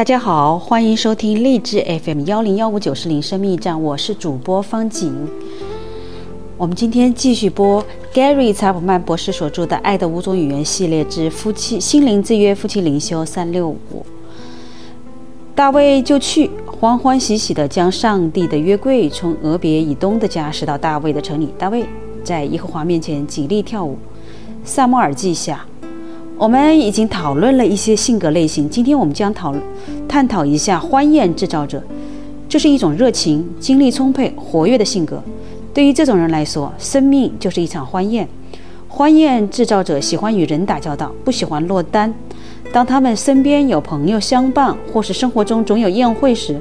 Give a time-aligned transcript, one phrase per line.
[0.00, 5.14] 大家好，欢迎收听励志 FM 幺零幺五九四零生命驿站，我是主播方景。
[6.56, 14.06] 我们今天继续播 Gary 查普曼博士所著的《爱的五种语言》系列之夫妻心灵之约夫妻灵修三六五。
[15.54, 21.52] 大卫就去欢欢喜喜地将上帝的约柜从俄别以东的家驶到大卫的城里。
[21.58, 21.84] 大卫
[22.24, 23.98] 在耶和华面前极力跳舞。
[24.64, 25.66] 萨摩尔记下。
[26.40, 29.54] 我们已经讨论了一些性格类型，今天我们将讨
[30.08, 31.82] 探讨一下欢宴制造者。
[32.48, 35.22] 这是一种热情、精力充沛、活跃的性格。
[35.74, 38.26] 对于这种人来说，生命就是一场欢宴。
[38.88, 42.10] 欢宴制造者喜欢与人打交道，不喜欢落单。
[42.72, 46.58] 当他们身边有朋友相伴，或是生活中总有宴会时，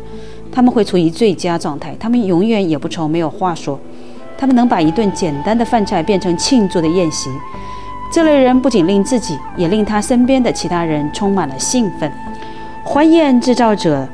[0.52, 1.96] 他们会处于最佳状态。
[1.98, 3.80] 他们永远也不愁没有话说。
[4.38, 7.30] 他们能把一顿简单的饭菜变成庆祝的宴席。
[8.12, 12.12] 这类人不仅令自己，也令他身边的其他人充满了兴奋。
[12.84, 14.08] 欢宴制造者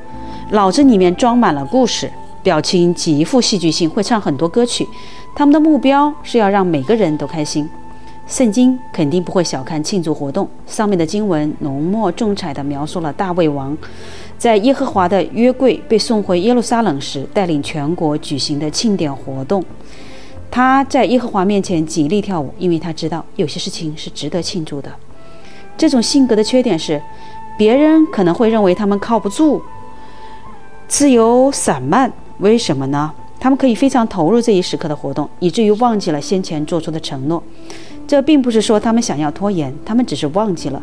[0.51, 2.11] 脑子里面装满了故事，
[2.43, 4.85] 表情极富戏剧性，会唱很多歌曲。
[5.33, 7.69] 他们的目标是要让每个人都开心。
[8.27, 10.47] 圣经肯定不会小看庆祝活动。
[10.67, 13.77] 上面的经文浓墨重彩地描述了大卫王
[14.37, 19.63] 在耶和华的约柜被送回耶路撒冷时，带领全国举行的庆典活动。
[20.49, 24.89] 他在耶和华面前极力跳舞，因为他知道有些事情是值得庆祝的。
[25.77, 27.01] 这种性格的缺点是，
[27.57, 29.61] 别人可能会认为他们靠不住、
[30.87, 32.11] 自由散漫。
[32.39, 33.11] 为什么呢？
[33.37, 37.43] 他们可以非常投入这一时刻的活动，以至于忘记了先前做出的承诺。
[38.07, 40.81] 这并不是说他们想要拖延，他们只是忘记了。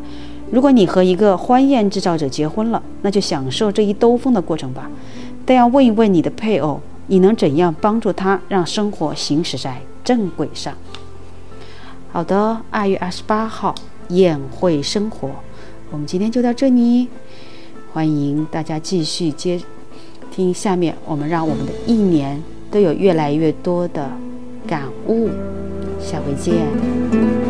[0.51, 4.91] 如果你和一个欢宴制造者结婚了，那就享受这一兜风的过程吧。
[5.47, 6.79] 但要问一问你的配偶。
[7.07, 10.75] 你能怎样帮助他，让生活行驶在正轨上？
[12.13, 13.75] 好的，二月二十八号
[14.09, 15.31] 宴会生活，
[15.91, 17.09] 我们今天就到这里，
[17.93, 19.61] 欢迎大家继续接
[20.31, 24.11] 听下面，我们让我们的一年都有越来越多的
[24.67, 25.29] 感悟，
[26.01, 27.42] 下回见。